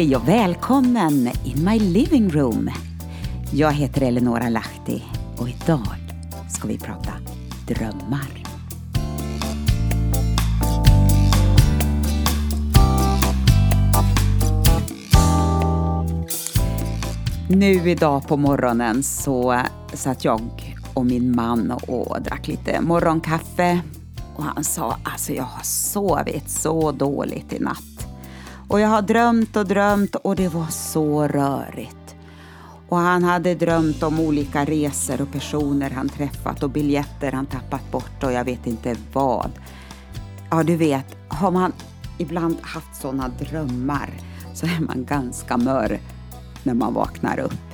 [0.00, 2.70] Hej och välkommen in my living room.
[3.52, 5.02] Jag heter Eleonora Lahti
[5.36, 5.96] och idag
[6.50, 7.12] ska vi prata
[7.66, 8.42] drömmar.
[17.48, 23.80] Nu idag på morgonen så satt jag och min man och drack lite morgonkaffe
[24.36, 27.89] och han sa alltså jag har sovit så dåligt i natt.
[28.70, 32.16] Och jag har drömt och drömt och det var så rörigt.
[32.88, 37.90] Och han hade drömt om olika resor och personer han träffat och biljetter han tappat
[37.90, 39.50] bort och jag vet inte vad.
[40.50, 41.72] Ja, du vet, har man
[42.18, 44.10] ibland haft sådana drömmar
[44.54, 46.00] så är man ganska mör
[46.62, 47.70] när man vaknar upp.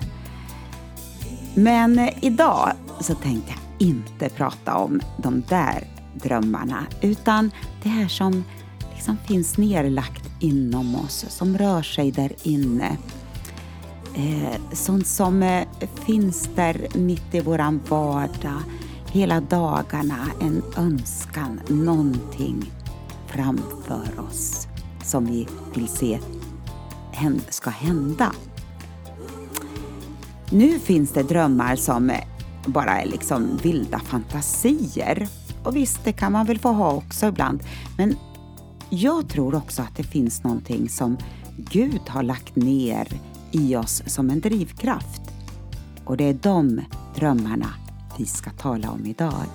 [1.54, 5.84] Men eh, idag så tänkte jag inte prata om de där
[6.15, 7.51] drömmarna utan
[7.82, 8.45] det här som
[8.97, 12.97] liksom finns nerlagt inom oss, som rör sig där inne.
[14.15, 15.65] Eh, sånt som eh,
[16.07, 18.61] finns där mitt i våran vardag,
[19.13, 22.73] hela dagarna, en önskan, någonting
[23.27, 24.67] framför oss
[25.02, 26.19] som vi vill se
[27.49, 28.33] ska hända.
[30.51, 32.24] Nu finns det drömmar som eh,
[32.67, 35.29] bara är liksom vilda fantasier.
[35.65, 37.61] Och visst, det kan man väl få ha också ibland.
[37.97, 38.17] Men
[38.90, 41.16] jag tror också att det finns någonting som
[41.56, 43.09] Gud har lagt ner
[43.52, 45.23] i oss som en drivkraft.
[46.04, 46.80] Och det är de
[47.15, 47.74] drömmarna
[48.18, 49.46] vi ska tala om idag.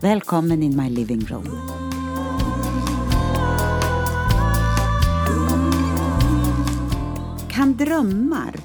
[0.00, 1.48] Välkommen in my living room.
[7.50, 8.56] Kan drömmar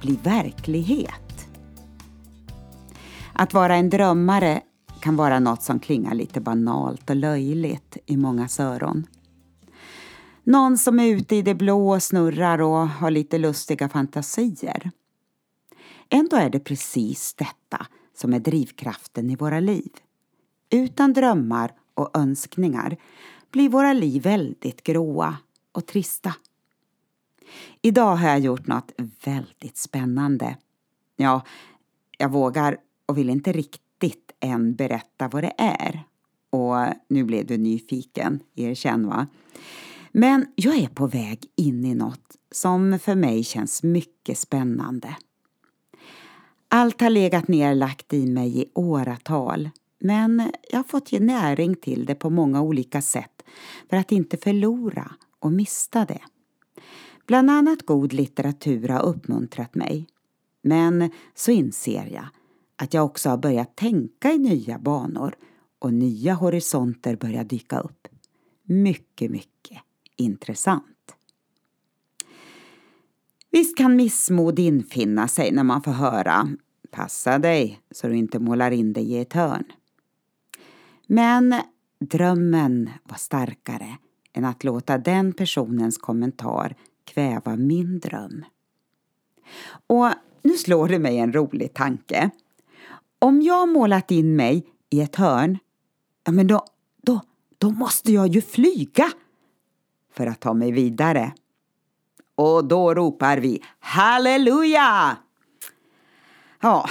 [0.00, 1.46] bli verklighet?
[3.32, 4.60] Att vara en drömmare
[5.00, 9.06] kan vara något som klingar lite banalt och löjligt i mångas öron.
[10.44, 14.90] Någon som är ute i det blå och snurrar och har lite lustiga fantasier.
[16.08, 19.90] Ändå är det precis detta som är drivkraften i våra liv.
[20.70, 22.96] Utan drömmar och önskningar
[23.50, 25.36] blir våra liv väldigt gråa
[25.72, 26.34] och trista.
[27.82, 28.92] Idag har jag gjort något
[29.24, 30.56] väldigt spännande.
[31.16, 31.42] Ja,
[32.18, 33.89] jag vågar och vill inte riktigt
[34.40, 36.04] än berätta vad det är.
[36.50, 36.76] Och
[37.08, 39.26] nu blev du nyfiken, erkänn va?
[40.12, 45.16] Men jag är på väg in i något som för mig känns mycket spännande.
[46.68, 49.70] Allt har legat nerlagt i mig i åratal
[50.00, 53.42] men jag har fått ge näring till det på många olika sätt
[53.90, 56.20] för att inte förlora och mista det.
[57.26, 60.06] Bland annat god litteratur har uppmuntrat mig.
[60.62, 62.26] Men så inser jag
[62.80, 65.34] att jag också har börjat tänka i nya banor
[65.78, 68.08] och nya horisonter börjar dyka upp.
[68.62, 69.78] Mycket, mycket
[70.16, 71.16] intressant.
[73.50, 76.48] Visst kan missmod infinna sig när man får höra
[76.90, 79.64] Passa dig så du inte målar in dig i ett hörn.
[81.06, 81.54] Men
[81.98, 83.96] drömmen var starkare
[84.32, 88.44] än att låta den personens kommentar kväva min dröm.
[89.86, 90.08] Och
[90.42, 92.30] nu slår det mig en rolig tanke.
[93.22, 95.58] Om jag målat in mig i ett hörn,
[96.24, 96.64] ja men då,
[97.02, 97.20] då,
[97.58, 99.10] då måste jag ju flyga
[100.12, 101.32] för att ta mig vidare.
[102.34, 105.16] Och då ropar vi halleluja!
[106.60, 106.90] Ja,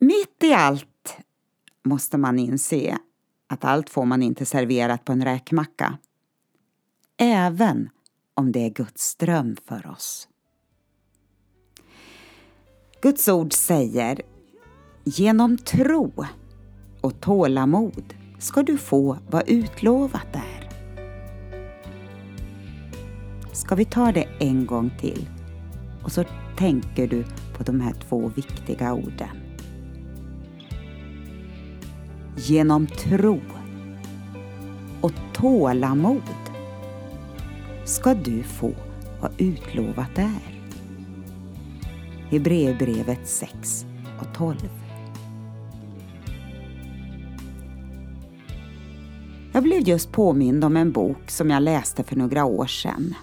[0.00, 1.16] mitt i allt
[1.84, 2.98] måste man inse
[3.46, 5.98] att allt får man inte serverat på en räkmacka.
[7.16, 7.90] Även
[8.34, 10.28] om det är Guds dröm för oss.
[13.00, 14.22] Guds ord säger
[15.06, 16.12] Genom tro
[17.00, 20.68] och tålamod ska du få vad utlovat är.
[23.52, 25.28] Ska vi ta det en gång till?
[26.02, 26.24] Och så
[26.56, 27.24] tänker du
[27.56, 29.28] på de här två viktiga orden.
[32.36, 33.40] Genom tro
[35.00, 36.22] och tålamod
[37.84, 38.72] ska du få
[39.20, 40.60] vad utlovat är.
[42.30, 43.86] Hebreerbrevet 6
[44.20, 44.83] och 12.
[49.54, 53.14] Jag blev just påmind om en bok som jag läste för några år sedan.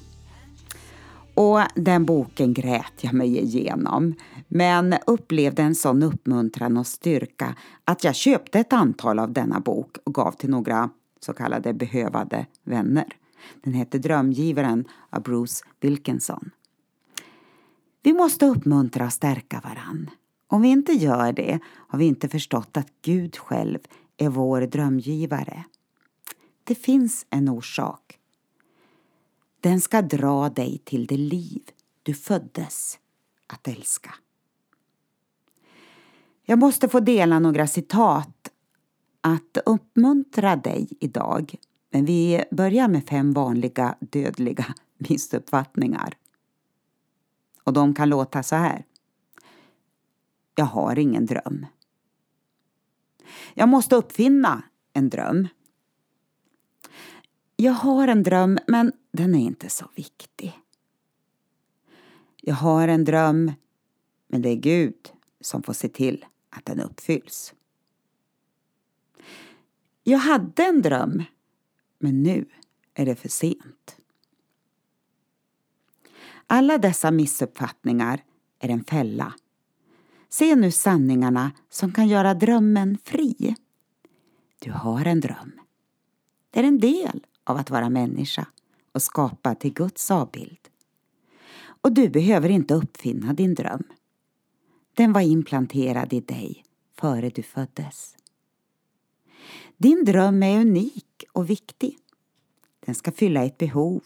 [1.33, 4.13] Och den boken grät jag mig igenom,
[4.47, 7.55] men upplevde en sån uppmuntran och styrka
[7.85, 10.89] att jag köpte ett antal av denna bok och gav till några
[11.19, 13.07] så kallade behövade vänner.
[13.63, 16.49] Den hette Drömgivaren av Bruce Wilkinson.
[18.03, 20.09] Vi måste uppmuntra och stärka varann.
[20.47, 23.79] Om vi inte gör det har vi inte förstått att Gud själv
[24.17, 25.63] är vår drömgivare.
[26.63, 28.19] Det finns en orsak
[29.59, 31.61] Den ska dra dig till det liv
[32.03, 32.99] du föddes
[33.47, 34.13] att älska.
[36.43, 38.51] Jag måste få dela några citat
[39.21, 41.55] att uppmuntra dig idag.
[41.89, 44.65] Men vi börjar med fem vanliga dödliga
[44.97, 46.17] missuppfattningar.
[47.63, 48.85] Och de kan låta så här.
[50.55, 51.65] Jag har ingen dröm.
[53.53, 54.63] Jag måste uppfinna
[54.93, 55.47] en dröm.
[57.61, 60.59] Jag har en dröm, men den är inte så viktig.
[62.41, 63.51] Jag har en dröm,
[64.27, 65.11] men det är Gud
[65.41, 67.53] som får se till att den uppfylls.
[70.03, 71.23] Jag hade en dröm,
[71.99, 72.45] men nu
[72.93, 73.97] är det för sent.
[76.47, 78.23] Alla dessa missuppfattningar
[78.59, 79.33] är en fälla.
[80.29, 83.55] Se nu sanningarna som kan göra drömmen fri.
[84.59, 85.51] Du har en dröm.
[86.51, 88.47] Det är en del av att vara människa
[88.91, 90.69] och skapa till Guds avbild.
[91.81, 93.83] Och du behöver inte uppfinna din dröm.
[94.93, 96.63] Den var implanterad i dig
[96.99, 98.15] före du föddes.
[99.77, 101.97] Din dröm är unik och viktig.
[102.85, 104.03] Den ska fylla ett behov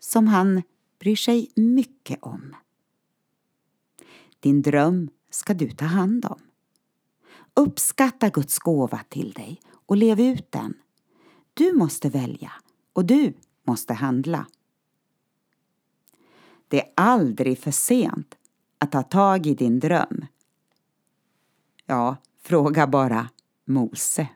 [0.00, 0.62] som han
[0.98, 2.56] bryr sig mycket om.
[4.40, 6.40] Din dröm ska du ta hand om.
[7.54, 10.74] Uppskatta Guds gåva till dig och lev ut den.
[11.58, 12.52] Du måste välja
[12.92, 14.46] och du måste handla.
[16.68, 18.34] Det är aldrig för sent
[18.78, 20.26] att ta tag i din dröm.
[21.86, 23.30] Ja, fråga bara
[23.64, 24.28] Mose.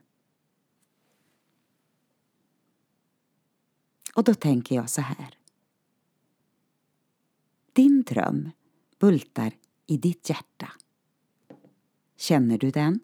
[4.14, 5.38] Och då tänker jag så här.
[7.72, 8.50] Din dröm
[8.98, 9.52] bultar
[9.86, 10.72] i ditt hjärta.
[12.16, 13.00] Känner du den?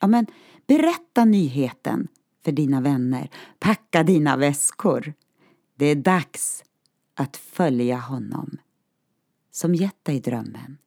[0.00, 0.26] Ja, men
[0.66, 2.08] berätta nyheten
[2.48, 3.30] efter dina vänner.
[3.58, 5.14] Packa dina väskor.
[5.76, 6.64] Det är dags
[7.14, 8.58] att följa honom
[9.50, 10.78] som gett dig drömmen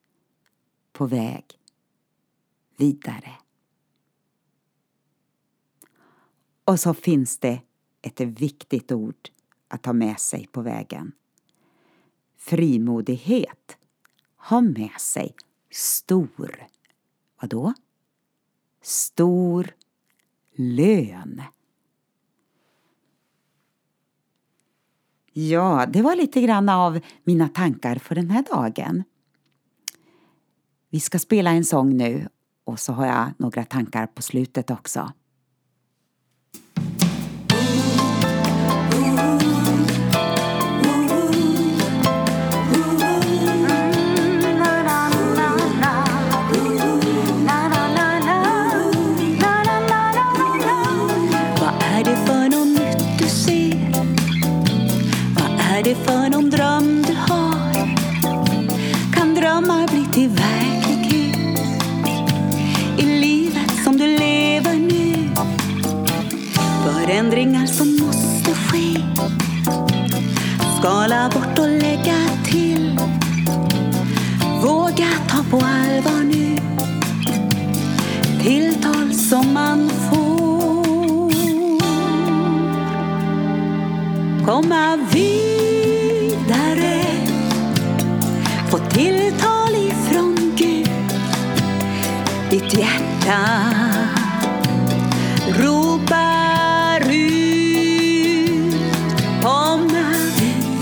[0.93, 1.45] på väg
[2.77, 3.31] vidare.
[6.65, 7.61] Och så finns det
[8.01, 9.29] ett viktigt ord
[9.67, 11.11] att ha med sig på vägen.
[12.37, 13.77] Frimodighet.
[14.49, 15.35] Ha med sig
[15.69, 16.67] stor,
[17.41, 17.73] vadå?
[18.81, 19.73] Stor
[20.61, 21.41] lön.
[25.33, 29.03] Ja, det var lite grann av mina tankar för den här dagen.
[30.89, 32.27] Vi ska spela en sång nu
[32.63, 35.11] och så har jag några tankar på slutet också.
[60.13, 61.59] Till verklighet
[62.97, 65.11] I livet som du lever nu
[67.11, 68.97] förändringar som måste ske.
[70.79, 72.15] Skala bort och lägga
[72.45, 72.99] till.
[74.63, 76.57] Våga ta på allvar nu.
[78.43, 81.31] Tilltal som man får.
[84.45, 85.41] Komma vidare.
[88.69, 90.89] Få tilltal tal ifrån Gud.
[92.49, 93.39] Ditt hjärta
[95.47, 98.75] ropar ut.
[99.41, 100.13] Komma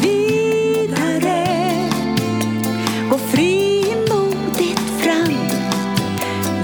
[0.01, 1.45] vidare.
[3.11, 5.35] Gå frimodigt fram.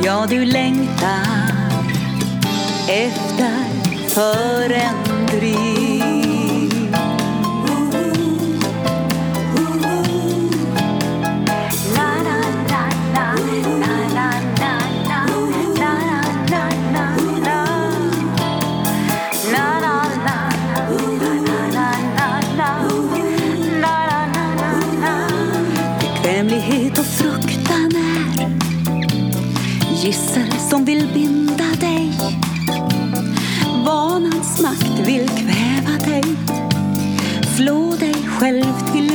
[0.03, 1.51] Ja, du längtar
[2.88, 3.53] efter
[4.08, 5.75] förändring.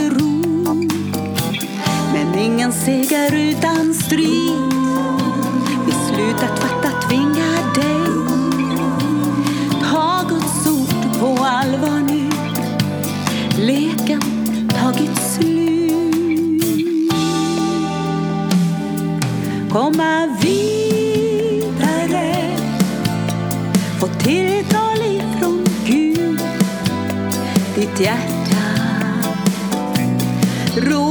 [0.01, 0.43] Inte ro.
[2.13, 4.73] Men ingen seger utan strid.
[5.87, 8.11] Beslutet fattat tvingar dig.
[9.83, 12.31] Ta Guds ord på allvar nu.
[13.57, 14.21] Leken
[14.69, 16.65] tagit slut.
[19.73, 21.77] Komma vidare,
[24.01, 24.91] få tilltal
[27.75, 28.40] Ditt hjärta
[30.81, 31.10] ropar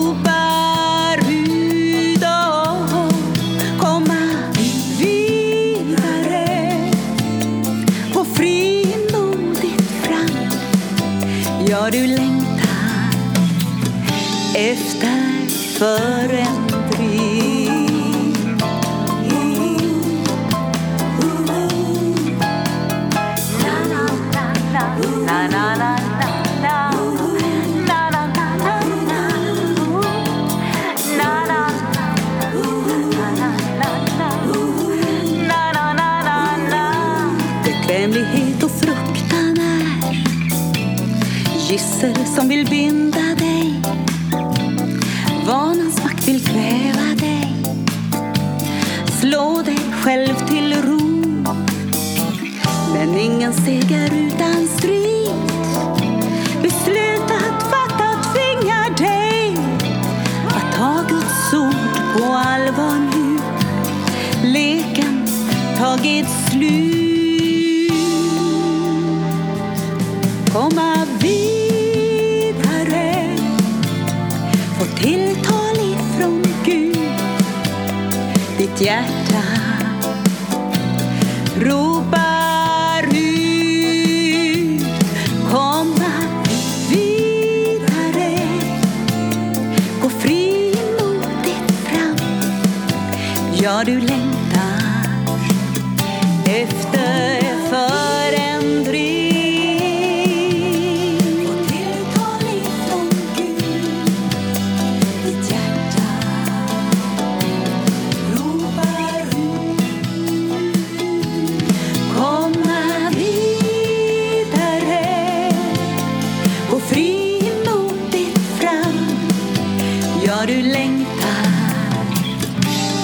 [120.39, 121.47] Vad du längtar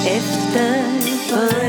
[0.05, 1.64] efter.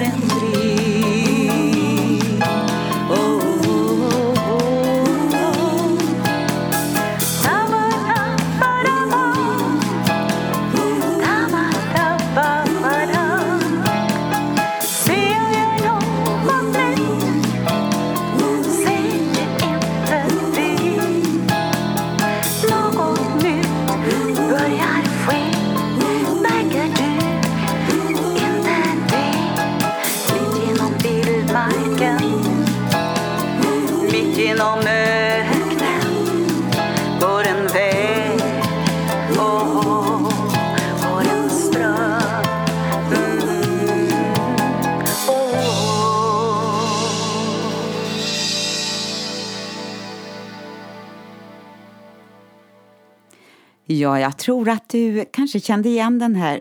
[53.89, 56.61] Ja, jag tror att du kanske kände igen den här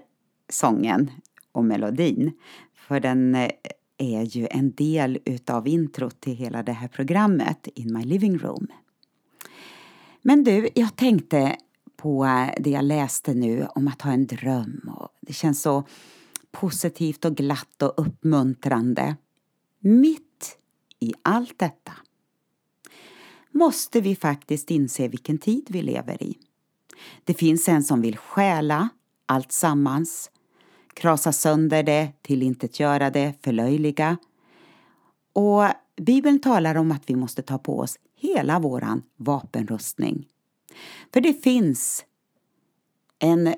[0.50, 1.12] sången
[1.51, 2.32] och melodin.
[2.75, 3.50] För den eh,
[3.98, 8.67] är ju en del utav introt till hela det här programmet In My Living Room.
[10.22, 11.55] Men du, jag tänkte
[11.98, 14.91] på eh, det jag läste nu om att ha en dröm.
[14.98, 15.84] Och det känns så
[16.51, 19.15] positivt och glatt och uppmuntrande.
[19.79, 20.58] Mitt
[21.00, 21.91] i allt detta
[23.51, 26.38] måste vi faktiskt inse vilken tid vi lever i.
[27.24, 28.90] Det finns en som vill stjäla
[29.26, 30.32] allt sammans,
[30.94, 34.18] krasa sönder det, tillintetgöra det, förlöjliga.
[35.34, 35.66] Och
[36.02, 40.28] Bibeln talar om att vi måste ta på oss hela våran vapenrustning.
[41.14, 42.06] För det finns
[43.20, 43.56] en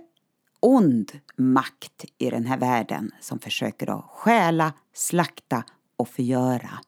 [0.60, 5.64] ond makt i den här världen som försöker att stjäla, slakta
[5.98, 6.80] och förgöra.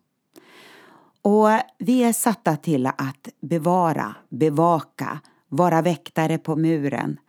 [1.22, 7.20] Och vi är satta till att bevara, bevaka, vara väktare på muren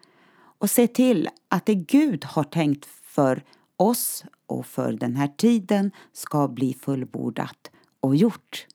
[0.59, 3.45] och se till att det Gud har tänkt för
[3.77, 8.67] oss och för den här tiden ska bli fullbordat och gjort.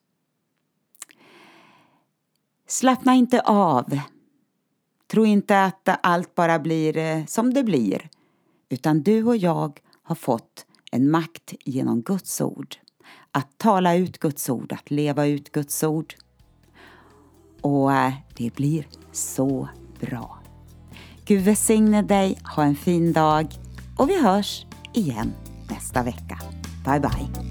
[2.67, 3.99] Slappna inte av.
[5.07, 8.09] Tro inte att allt bara blir eh, som det blir,
[8.69, 12.75] utan du och jag har fått en makt genom Guds ord.
[13.31, 16.13] Att tala ut Guds ord, att leva ut Guds ord.
[17.61, 19.69] Och eh, det blir så
[19.99, 20.39] bra.
[21.25, 23.47] Gud välsigne dig, ha en fin dag
[23.97, 25.33] och vi hörs igen
[25.69, 26.39] nästa vecka.
[26.85, 27.44] Bye bye!